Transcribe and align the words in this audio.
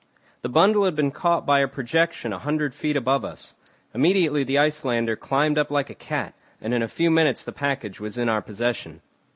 The 0.41 0.49
bundle 0.49 0.85
had 0.85 0.95
been 0.95 1.11
caught 1.11 1.45
by 1.45 1.59
a 1.59 1.67
projection 1.67 2.33
a 2.33 2.39
hundred 2.39 2.73
feet 2.73 2.97
above 2.97 3.23
us. 3.23 3.53
Immediately 3.93 4.43
the 4.43 4.57
Icelander 4.57 5.15
climbed 5.15 5.59
up 5.59 5.69
like 5.69 5.91
a 5.91 5.93
cat, 5.93 6.33
and 6.59 6.73
in 6.73 6.81
a 6.81 6.87
few 6.87 7.11
minutes 7.11 7.45
the 7.45 7.51
package 7.51 7.99
was 7.99 8.17
in 8.17 8.27
our 8.27 8.41
possession. 8.41 9.03